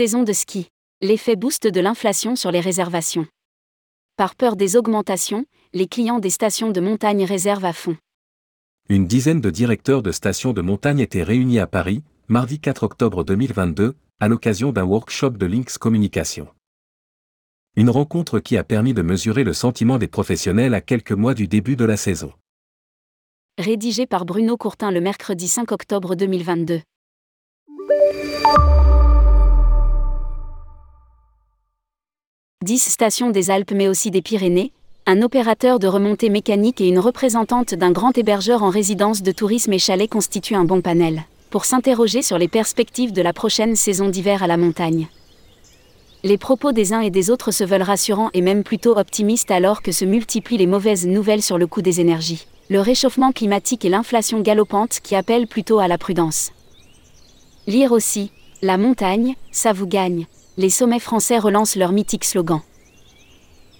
Saison 0.00 0.22
de 0.22 0.32
ski. 0.32 0.68
L'effet 1.02 1.36
boost 1.36 1.66
de 1.66 1.78
l'inflation 1.78 2.34
sur 2.34 2.50
les 2.50 2.60
réservations. 2.60 3.26
Par 4.16 4.34
peur 4.34 4.56
des 4.56 4.76
augmentations, 4.76 5.44
les 5.74 5.88
clients 5.88 6.20
des 6.20 6.30
stations 6.30 6.70
de 6.70 6.80
montagne 6.80 7.24
réservent 7.24 7.66
à 7.66 7.74
fond. 7.74 7.98
Une 8.88 9.06
dizaine 9.06 9.42
de 9.42 9.50
directeurs 9.50 10.02
de 10.02 10.10
stations 10.10 10.54
de 10.54 10.62
montagne 10.62 11.00
étaient 11.00 11.22
réunis 11.22 11.58
à 11.58 11.66
Paris, 11.66 12.02
mardi 12.28 12.60
4 12.60 12.84
octobre 12.84 13.24
2022, 13.24 13.94
à 14.20 14.28
l'occasion 14.28 14.72
d'un 14.72 14.84
workshop 14.84 15.32
de 15.32 15.44
Lynx 15.44 15.76
Communication. 15.76 16.48
Une 17.76 17.90
rencontre 17.90 18.38
qui 18.40 18.56
a 18.56 18.64
permis 18.64 18.94
de 18.94 19.02
mesurer 19.02 19.44
le 19.44 19.52
sentiment 19.52 19.98
des 19.98 20.08
professionnels 20.08 20.72
à 20.72 20.80
quelques 20.80 21.12
mois 21.12 21.34
du 21.34 21.46
début 21.46 21.76
de 21.76 21.84
la 21.84 21.98
saison. 21.98 22.32
Rédigé 23.58 24.06
par 24.06 24.24
Bruno 24.24 24.56
Courtin 24.56 24.92
le 24.92 25.02
mercredi 25.02 25.46
5 25.46 25.70
octobre 25.72 26.14
2022. 26.14 26.80
Dix 32.62 32.90
stations 32.90 33.30
des 33.30 33.50
Alpes 33.50 33.72
mais 33.72 33.88
aussi 33.88 34.10
des 34.10 34.20
Pyrénées, 34.20 34.70
un 35.06 35.22
opérateur 35.22 35.78
de 35.78 35.86
remontée 35.86 36.28
mécanique 36.28 36.82
et 36.82 36.88
une 36.88 36.98
représentante 36.98 37.74
d'un 37.74 37.90
grand 37.90 38.18
hébergeur 38.18 38.62
en 38.62 38.68
résidence 38.68 39.22
de 39.22 39.32
tourisme 39.32 39.72
et 39.72 39.78
chalet 39.78 40.10
constituent 40.10 40.56
un 40.56 40.64
bon 40.64 40.82
panel 40.82 41.22
pour 41.48 41.64
s'interroger 41.64 42.20
sur 42.20 42.36
les 42.36 42.48
perspectives 42.48 43.14
de 43.14 43.22
la 43.22 43.32
prochaine 43.32 43.76
saison 43.76 44.10
d'hiver 44.10 44.42
à 44.42 44.46
la 44.46 44.58
montagne. 44.58 45.08
Les 46.22 46.36
propos 46.36 46.72
des 46.72 46.92
uns 46.92 47.00
et 47.00 47.08
des 47.08 47.30
autres 47.30 47.50
se 47.50 47.64
veulent 47.64 47.80
rassurants 47.80 48.28
et 48.34 48.42
même 48.42 48.62
plutôt 48.62 48.94
optimistes 48.98 49.50
alors 49.50 49.80
que 49.80 49.90
se 49.90 50.04
multiplient 50.04 50.58
les 50.58 50.66
mauvaises 50.66 51.06
nouvelles 51.06 51.42
sur 51.42 51.56
le 51.56 51.66
coût 51.66 51.80
des 51.80 51.98
énergies, 52.02 52.46
le 52.68 52.80
réchauffement 52.80 53.32
climatique 53.32 53.86
et 53.86 53.88
l'inflation 53.88 54.40
galopante 54.42 55.00
qui 55.02 55.16
appellent 55.16 55.46
plutôt 55.46 55.78
à 55.78 55.88
la 55.88 55.96
prudence. 55.96 56.52
Lire 57.66 57.92
aussi, 57.92 58.32
La 58.60 58.76
montagne, 58.76 59.34
ça 59.50 59.72
vous 59.72 59.86
gagne. 59.86 60.26
Les 60.56 60.70
sommets 60.70 60.98
français 60.98 61.38
relancent 61.38 61.76
leur 61.76 61.92
mythique 61.92 62.24
slogan. 62.24 62.60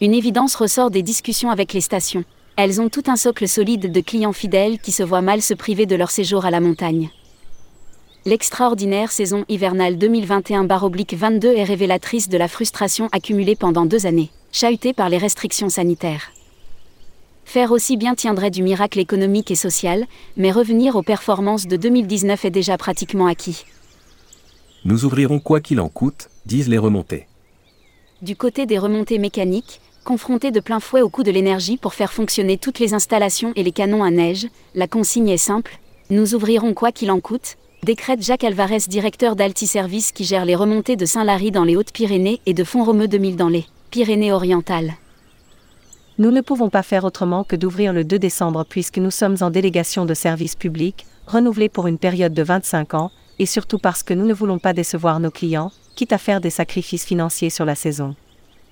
Une 0.01 0.15
évidence 0.15 0.55
ressort 0.55 0.91
des 0.91 1.03
discussions 1.03 1.51
avec 1.51 1.73
les 1.73 1.81
stations. 1.81 2.25
Elles 2.57 2.81
ont 2.81 2.89
tout 2.89 3.03
un 3.09 3.17
socle 3.17 3.49
solide 3.49 3.91
de 3.91 4.01
clients 4.01 4.33
fidèles 4.33 4.79
qui 4.79 4.93
se 4.93 5.03
voient 5.03 5.21
mal 5.21 5.43
se 5.43 5.53
priver 5.53 5.87
de 5.87 5.97
leur 5.97 6.11
séjour 6.11 6.45
à 6.45 6.51
la 6.51 6.61
montagne. 6.61 7.11
L'extraordinaire 8.25 9.11
saison 9.11 9.45
hivernale 9.49 9.97
2021-22 9.97 11.47
est 11.57 11.65
révélatrice 11.65 12.29
de 12.29 12.39
la 12.39 12.49
frustration 12.49 13.09
accumulée 13.13 13.57
pendant 13.57 13.85
deux 13.85 14.07
années, 14.07 14.31
chahutée 14.53 14.93
par 14.93 15.09
les 15.09 15.19
restrictions 15.19 15.71
sanitaires. 15.71 16.31
Faire 17.45 17.73
aussi 17.73 17.97
bien 17.97 18.15
tiendrait 18.15 18.53
du 18.53 18.63
miracle 18.63 19.01
économique 19.01 19.51
et 19.51 19.57
social, 19.57 20.07
mais 20.37 20.53
revenir 20.53 20.95
aux 20.95 21.03
performances 21.03 21.67
de 21.67 21.77
2019 21.77 22.45
est 22.45 22.51
déjà 22.51 22.79
pratiquement 22.79 23.27
acquis. 23.27 23.65
Nous 24.85 25.05
ouvrirons 25.05 25.41
quoi 25.41 25.61
qu'il 25.61 25.81
en 25.81 25.89
coûte, 25.89 26.29
disent 26.47 26.69
les 26.69 26.79
remontées. 26.79 27.27
Du 28.23 28.37
côté 28.37 28.67
des 28.67 28.79
remontées 28.79 29.19
mécaniques, 29.19 29.81
confrontées 30.05 30.51
de 30.51 30.61
plein 30.61 30.81
fouet 30.81 31.03
au 31.03 31.09
coût 31.09 31.23
de 31.23 31.31
l'énergie 31.31 31.77
pour 31.77 31.95
faire 31.95 32.13
fonctionner 32.13 32.59
toutes 32.59 32.79
les 32.79 32.95
installations 32.95 33.53
et 33.57 33.63
les 33.63 33.73
canons 33.73 34.03
à 34.03 34.11
neige, 34.11 34.49
la 34.75 34.89
consigne 34.89 35.29
est 35.29 35.37
simple 35.37 35.79
nous 36.11 36.35
ouvrirons 36.35 36.75
quoi 36.75 36.91
qu'il 36.91 37.13
en 37.13 37.21
coûte, 37.21 37.57
décrète 37.85 38.21
Jacques 38.21 38.43
Alvarez, 38.43 38.81
directeur 38.89 39.37
d'Alti-Service 39.37 40.11
qui 40.11 40.25
gère 40.25 40.45
les 40.45 40.57
remontées 40.57 40.97
de 40.97 41.07
Saint-Lary 41.07 41.53
dans 41.53 41.63
les 41.63 41.77
Hautes-Pyrénées 41.77 42.41
et 42.47 42.53
de 42.53 42.65
Font-Romeu 42.65 43.07
2000 43.07 43.37
dans 43.37 43.49
les 43.49 43.65
Pyrénées-Orientales. 43.93 44.95
Nous 46.19 46.33
ne 46.33 46.41
pouvons 46.41 46.69
pas 46.69 46.83
faire 46.83 47.05
autrement 47.05 47.45
que 47.45 47.55
d'ouvrir 47.55 47.93
le 47.93 48.03
2 48.03 48.19
décembre 48.19 48.67
puisque 48.69 48.99
nous 48.99 49.13
sommes 49.13 49.37
en 49.41 49.51
délégation 49.51 50.05
de 50.05 50.15
service 50.15 50.57
public, 50.57 51.07
renouvelée 51.29 51.69
pour 51.69 51.87
une 51.87 51.99
période 51.99 52.35
de 52.35 52.43
25 52.43 52.95
ans, 52.95 53.13
et 53.41 53.47
surtout 53.47 53.79
parce 53.79 54.03
que 54.03 54.13
nous 54.13 54.27
ne 54.27 54.35
voulons 54.35 54.59
pas 54.59 54.75
décevoir 54.75 55.19
nos 55.19 55.31
clients, 55.31 55.73
quitte 55.97 56.13
à 56.13 56.19
faire 56.19 56.43
des 56.43 56.51
sacrifices 56.51 57.07
financiers 57.07 57.49
sur 57.49 57.65
la 57.65 57.75
saison. 57.75 58.15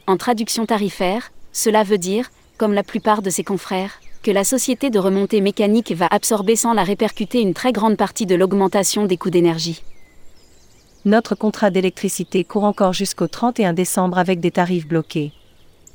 En 0.06 0.19
traduction 0.19 0.67
tarifaire, 0.67 1.33
cela 1.53 1.84
veut 1.84 1.97
dire, 1.97 2.31
comme 2.59 2.75
la 2.75 2.83
plupart 2.83 3.23
de 3.23 3.31
ses 3.31 3.45
confrères, 3.45 3.99
que 4.23 4.31
la 4.31 4.45
société 4.45 4.91
de 4.91 4.99
remontée 4.99 5.41
mécanique 5.41 5.93
va 5.93 6.07
absorber 6.11 6.55
sans 6.55 6.75
la 6.75 6.84
répercuter 6.84 7.41
une 7.41 7.55
très 7.55 7.73
grande 7.73 7.97
partie 7.97 8.27
de 8.27 8.34
l'augmentation 8.34 9.07
des 9.07 9.17
coûts 9.17 9.31
d'énergie. 9.31 9.83
Notre 11.07 11.34
contrat 11.34 11.71
d'électricité 11.71 12.45
court 12.45 12.65
encore 12.65 12.93
jusqu'au 12.93 13.27
31 13.27 13.73
décembre 13.73 14.19
avec 14.19 14.39
des 14.39 14.51
tarifs 14.51 14.87
bloqués. 14.87 15.33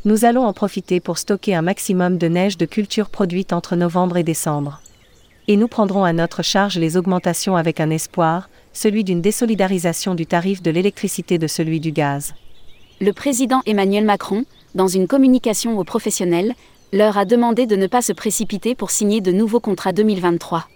Nous 0.04 0.26
allons 0.26 0.46
en 0.46 0.54
profiter 0.54 1.00
pour 1.00 1.20
stocker 1.20 1.54
un 1.54 1.62
maximum 1.62 2.18
de 2.18 2.28
neige 2.28 2.58
de 2.58 2.66
culture 2.66 3.12
produite 3.12 3.54
entre 3.54 3.76
novembre 3.76 4.18
et 4.18 4.24
décembre. 4.24 4.82
Et 5.48 5.58
nous 5.58 5.68
prendrons 5.68 6.06
à 6.06 6.14
notre 6.14 6.42
charge 6.42 6.80
les 6.80 6.98
augmentations 6.98 7.56
avec 7.56 7.80
un 7.80 7.92
espoir, 7.92 8.50
celui 8.74 9.04
d'une 9.04 9.22
désolidarisation 9.22 10.16
du 10.16 10.26
tarif 10.26 10.62
de 10.62 10.72
l'électricité 10.72 11.38
de 11.38 11.48
celui 11.48 11.80
du 11.80 11.92
gaz. 11.92 12.34
Le 13.00 13.14
président 13.14 13.62
Emmanuel 13.66 14.06
Macron, 14.06 14.46
dans 14.76 14.88
une 14.88 15.08
communication 15.08 15.78
aux 15.78 15.84
professionnels, 15.84 16.54
leur 16.92 17.18
a 17.18 17.26
demandé 17.26 17.66
de 17.66 17.76
ne 17.76 17.88
pas 17.88 18.02
se 18.02 18.14
précipiter 18.14 18.76
pour 18.76 18.92
signer 18.92 19.22
de 19.22 19.32
nouveaux 19.32 19.60
contrats 19.60 19.94
2023. 19.94 20.68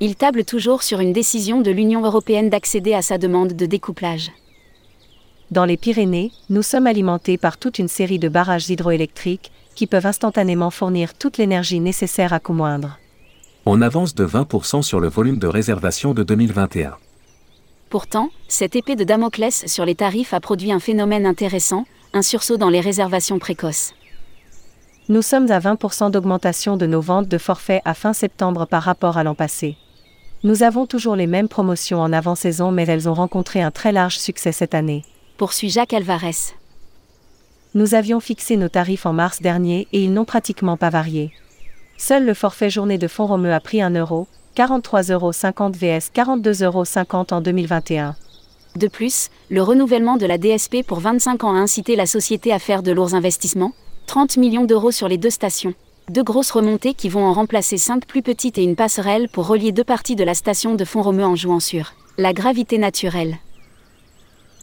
Il 0.00 0.16
table 0.16 0.44
toujours 0.44 0.82
sur 0.82 1.00
une 1.00 1.12
décision 1.12 1.60
de 1.60 1.70
l'Union 1.70 2.04
européenne 2.04 2.50
d'accéder 2.50 2.94
à 2.94 3.02
sa 3.02 3.18
demande 3.18 3.54
de 3.54 3.66
découplage. 3.66 4.30
Dans 5.50 5.64
les 5.64 5.78
Pyrénées, 5.78 6.30
nous 6.50 6.62
sommes 6.62 6.86
alimentés 6.86 7.38
par 7.38 7.56
toute 7.56 7.78
une 7.78 7.88
série 7.88 8.18
de 8.18 8.28
barrages 8.28 8.68
hydroélectriques 8.68 9.50
qui 9.74 9.86
peuvent 9.86 10.06
instantanément 10.06 10.70
fournir 10.70 11.14
toute 11.14 11.38
l'énergie 11.38 11.80
nécessaire 11.80 12.32
à 12.32 12.38
coût 12.38 12.52
On 13.70 13.82
avance 13.82 14.14
de 14.14 14.26
20% 14.26 14.80
sur 14.80 14.98
le 14.98 15.08
volume 15.08 15.36
de 15.36 15.46
réservation 15.46 16.14
de 16.14 16.22
2021. 16.22 16.96
Pourtant, 17.90 18.30
cette 18.48 18.76
épée 18.76 18.96
de 18.96 19.04
Damoclès 19.04 19.66
sur 19.66 19.84
les 19.84 19.94
tarifs 19.94 20.32
a 20.32 20.40
produit 20.40 20.72
un 20.72 20.80
phénomène 20.80 21.26
intéressant, 21.26 21.84
un 22.14 22.22
sursaut 22.22 22.56
dans 22.56 22.70
les 22.70 22.80
réservations 22.80 23.38
précoces. 23.38 23.92
Nous 25.10 25.20
sommes 25.20 25.50
à 25.50 25.60
20% 25.60 26.10
d'augmentation 26.10 26.78
de 26.78 26.86
nos 26.86 27.02
ventes 27.02 27.28
de 27.28 27.36
forfaits 27.36 27.82
à 27.84 27.92
fin 27.92 28.14
septembre 28.14 28.64
par 28.64 28.84
rapport 28.84 29.18
à 29.18 29.22
l'an 29.22 29.34
passé. 29.34 29.76
Nous 30.44 30.62
avons 30.62 30.86
toujours 30.86 31.14
les 31.14 31.26
mêmes 31.26 31.48
promotions 31.48 32.00
en 32.00 32.10
avant-saison 32.10 32.72
mais 32.72 32.86
elles 32.86 33.06
ont 33.06 33.12
rencontré 33.12 33.60
un 33.60 33.70
très 33.70 33.92
large 33.92 34.16
succès 34.16 34.52
cette 34.52 34.74
année. 34.74 35.04
Poursuit 35.36 35.68
Jacques 35.68 35.92
Alvarez. 35.92 36.54
Nous 37.74 37.94
avions 37.94 38.20
fixé 38.20 38.56
nos 38.56 38.70
tarifs 38.70 39.04
en 39.04 39.12
mars 39.12 39.42
dernier 39.42 39.88
et 39.92 40.02
ils 40.02 40.14
n'ont 40.14 40.24
pratiquement 40.24 40.78
pas 40.78 40.88
varié. 40.88 41.34
Seul 42.00 42.24
le 42.24 42.32
forfait 42.32 42.70
journée 42.70 42.96
de 42.96 43.08
Font-Romeu 43.08 43.52
a 43.52 43.58
pris 43.58 43.82
1 43.82 43.90
euro, 43.96 44.28
43,50 44.56 45.12
euros 45.12 45.32
vs 45.32 46.10
42,50 46.14 46.64
euros 46.64 47.26
en 47.32 47.40
2021. 47.40 48.14
De 48.76 48.86
plus, 48.86 49.30
le 49.50 49.62
renouvellement 49.62 50.16
de 50.16 50.24
la 50.24 50.38
DSP 50.38 50.86
pour 50.86 51.00
25 51.00 51.42
ans 51.42 51.56
a 51.56 51.58
incité 51.58 51.96
la 51.96 52.06
société 52.06 52.52
à 52.52 52.60
faire 52.60 52.84
de 52.84 52.92
lourds 52.92 53.16
investissements, 53.16 53.72
30 54.06 54.36
millions 54.36 54.64
d'euros 54.64 54.92
sur 54.92 55.08
les 55.08 55.18
deux 55.18 55.28
stations. 55.28 55.74
Deux 56.08 56.22
grosses 56.22 56.52
remontées 56.52 56.94
qui 56.94 57.08
vont 57.08 57.24
en 57.24 57.32
remplacer 57.32 57.78
cinq 57.78 58.06
plus 58.06 58.22
petites 58.22 58.58
et 58.58 58.62
une 58.62 58.76
passerelle 58.76 59.28
pour 59.28 59.48
relier 59.48 59.72
deux 59.72 59.84
parties 59.84 60.16
de 60.16 60.24
la 60.24 60.34
station 60.34 60.76
de 60.76 60.84
Font-Romeu 60.84 61.24
en 61.24 61.34
jouant 61.34 61.60
sur 61.60 61.94
la 62.16 62.32
gravité 62.32 62.78
naturelle. 62.78 63.38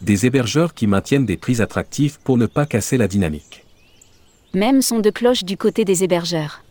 Des 0.00 0.24
hébergeurs 0.24 0.72
qui 0.72 0.86
maintiennent 0.86 1.26
des 1.26 1.36
prix 1.36 1.60
attractifs 1.60 2.18
pour 2.18 2.38
ne 2.38 2.46
pas 2.46 2.64
casser 2.64 2.96
la 2.96 3.08
dynamique. 3.08 3.66
Même 4.54 4.80
son 4.80 5.00
de 5.00 5.10
cloche 5.10 5.44
du 5.44 5.58
côté 5.58 5.84
des 5.84 6.02
hébergeurs. 6.02 6.62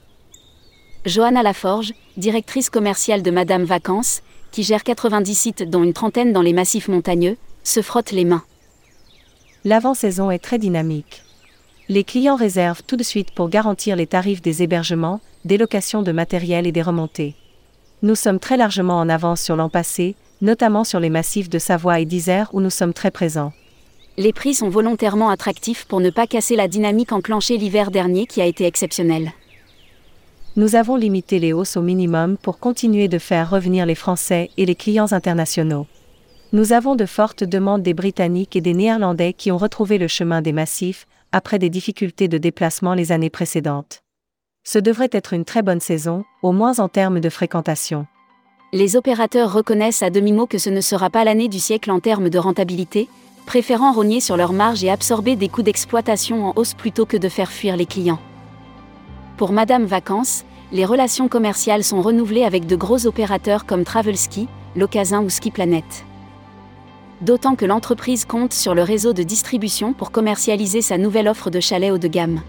Johanna 1.06 1.44
Laforge, 1.44 1.94
directrice 2.18 2.72
commerciale 2.72 3.22
de 3.22 3.30
Madame 3.30 3.64
Vacances, 3.64 4.22
qui 4.52 4.64
gère 4.64 4.84
90 4.84 5.36
sites 5.36 5.70
dont 5.70 5.84
une 5.84 5.94
trentaine 5.94 6.34
dans 6.34 6.42
les 6.42 6.54
massifs 6.54 6.88
montagneux, 6.88 7.38
se 7.64 7.82
frotte 7.82 8.12
les 8.12 8.26
mains. 8.26 8.44
L'avant-saison 9.66 10.32
est 10.32 10.40
très 10.40 10.58
dynamique. 10.58 11.22
Les 11.90 12.04
clients 12.04 12.36
réservent 12.36 12.82
tout 12.82 12.98
de 12.98 13.04
suite 13.04 13.32
pour 13.32 13.50
garantir 13.50 13.96
les 13.96 14.08
tarifs 14.08 14.42
des 14.42 14.64
hébergements, 14.64 15.22
des 15.44 15.58
locations 15.58 16.02
de 16.02 16.12
matériel 16.12 16.66
et 16.66 16.72
des 16.72 16.82
remontées. 16.82 17.36
Nous 18.02 18.16
sommes 18.16 18.40
très 18.40 18.58
largement 18.58 18.98
en 18.98 19.08
avance 19.08 19.42
sur 19.42 19.56
l'an 19.56 19.70
passé, 19.70 20.16
notamment 20.42 20.84
sur 20.84 21.00
les 21.00 21.12
massifs 21.12 21.50
de 21.50 21.60
Savoie 21.60 22.00
et 22.00 22.06
d'Isère 22.06 22.50
où 22.54 22.62
nous 22.62 22.72
sommes 22.72 22.94
très 22.94 23.12
présents. 23.12 23.54
Les 24.18 24.34
prix 24.34 24.56
sont 24.56 24.70
volontairement 24.70 25.30
attractifs 25.30 25.86
pour 25.86 26.00
ne 26.00 26.10
pas 26.10 26.26
casser 26.26 26.56
la 26.56 26.68
dynamique 26.68 27.12
enclenchée 27.12 27.58
l'hiver 27.58 27.92
dernier 27.92 28.26
qui 28.26 28.42
a 28.42 28.46
été 28.46 28.66
exceptionnelle. 28.66 29.32
Nous 30.58 30.76
avons 30.76 30.96
limité 30.96 31.40
les 31.40 31.52
hausses 31.52 31.76
au 31.76 31.82
minimum 31.82 32.38
pour 32.38 32.60
continuer 32.60 33.10
de 33.10 33.18
faire 33.18 33.50
revenir 33.50 33.86
les 33.86 33.94
Français 33.94 34.50
et 34.56 34.66
les 34.66 34.76
clients 34.76 35.12
internationaux. 35.12 35.86
Nous 36.54 36.72
avons 36.72 36.96
de 36.96 37.06
fortes 37.06 37.44
demandes 37.44 37.84
des 37.84 37.94
Britanniques 37.94 38.56
et 38.56 38.62
des 38.62 38.74
Néerlandais 38.74 39.34
qui 39.34 39.52
ont 39.52 39.58
retrouvé 39.58 39.98
le 39.98 40.08
chemin 40.08 40.42
des 40.42 40.54
massifs, 40.54 41.08
après 41.34 41.60
des 41.60 41.70
difficultés 41.70 42.30
de 42.30 42.38
déplacement 42.38 42.94
les 42.94 43.12
années 43.12 43.30
précédentes. 43.30 44.00
Ce 44.64 44.80
devrait 44.80 45.10
être 45.12 45.34
une 45.34 45.44
très 45.44 45.62
bonne 45.62 45.82
saison, 45.82 46.24
au 46.42 46.54
moins 46.54 46.80
en 46.80 46.88
termes 46.88 47.20
de 47.20 47.30
fréquentation. 47.30 48.08
Les 48.72 48.96
opérateurs 48.96 49.52
reconnaissent 49.52 50.04
à 50.04 50.10
demi-mot 50.10 50.48
que 50.48 50.58
ce 50.58 50.70
ne 50.70 50.80
sera 50.80 51.10
pas 51.10 51.26
l'année 51.26 51.50
du 51.50 51.60
siècle 51.60 51.92
en 51.92 52.00
termes 52.00 52.30
de 52.30 52.40
rentabilité, 52.40 53.10
préférant 53.46 53.92
rogner 53.92 54.22
sur 54.22 54.38
leurs 54.38 54.54
marges 54.54 54.86
et 54.86 54.90
absorber 54.90 55.36
des 55.36 55.50
coûts 55.50 55.64
d'exploitation 55.64 56.46
en 56.46 56.54
hausse 56.56 56.76
plutôt 56.76 57.06
que 57.06 57.18
de 57.18 57.28
faire 57.28 57.52
fuir 57.52 57.76
les 57.76 57.86
clients. 57.86 58.22
Pour 59.38 59.52
Madame 59.52 59.84
Vacances, 59.84 60.46
les 60.72 60.86
relations 60.86 61.28
commerciales 61.28 61.84
sont 61.84 62.02
renouvelées 62.02 62.46
avec 62.46 62.68
de 62.68 62.78
gros 62.78 63.06
opérateurs 63.06 63.66
comme 63.66 63.84
Travelski, 63.84 64.48
Locasin 64.78 65.22
ou 65.22 65.30
Ski 65.30 65.52
Planet. 65.52 65.84
D'autant 67.20 67.56
que 67.56 67.66
l'entreprise 67.66 68.24
compte 68.24 68.54
sur 68.54 68.74
le 68.74 68.82
réseau 68.82 69.12
de 69.12 69.24
distribution 69.24 69.92
pour 69.92 70.12
commercialiser 70.12 70.82
sa 70.82 70.98
nouvelle 70.98 71.28
offre 71.28 71.50
de 71.50 71.60
chalets 71.60 71.92
haut 71.92 71.98
de 71.98 72.08
gamme. 72.08 72.42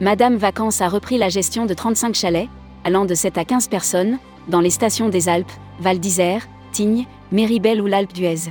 Madame 0.00 0.36
Vacances 0.36 0.80
a 0.80 0.88
repris 0.88 1.18
la 1.18 1.28
gestion 1.28 1.66
de 1.66 1.74
35 1.74 2.14
chalets, 2.14 2.48
allant 2.84 3.04
de 3.04 3.14
7 3.14 3.36
à 3.36 3.44
15 3.44 3.66
personnes, 3.66 4.18
dans 4.46 4.60
les 4.60 4.70
stations 4.70 5.08
des 5.08 5.28
Alpes, 5.28 5.52
Val 5.80 5.98
d'Isère, 5.98 6.46
Tignes, 6.70 7.06
Méribel 7.32 7.80
ou 7.80 7.86
l'Alpe 7.86 8.12
d'Huez. 8.12 8.50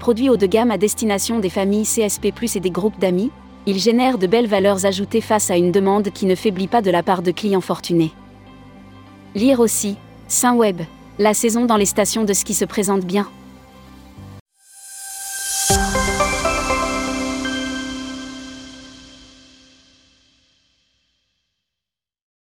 Produit 0.00 0.28
haut 0.28 0.36
de 0.36 0.46
gamme 0.46 0.70
à 0.70 0.76
destination 0.76 1.38
des 1.38 1.50
familles 1.50 1.84
CSP+, 1.86 2.30
et 2.56 2.60
des 2.60 2.70
groupes 2.70 2.98
d'amis, 2.98 3.30
il 3.66 3.78
génère 3.78 4.18
de 4.18 4.26
belles 4.26 4.46
valeurs 4.46 4.84
ajoutées 4.84 5.20
face 5.20 5.50
à 5.50 5.56
une 5.56 5.72
demande 5.72 6.10
qui 6.10 6.26
ne 6.26 6.34
faiblit 6.34 6.68
pas 6.68 6.82
de 6.82 6.90
la 6.90 7.02
part 7.02 7.22
de 7.22 7.30
clients 7.30 7.60
fortunés. 7.60 8.12
Lire 9.34 9.60
aussi, 9.60 9.96
Saint 10.28 10.54
Web, 10.54 10.82
la 11.18 11.34
saison 11.34 11.64
dans 11.64 11.76
les 11.76 11.86
stations 11.86 12.24
de 12.24 12.32
ski 12.32 12.54
se 12.54 12.64
présente 12.64 13.04
bien. 13.04 13.28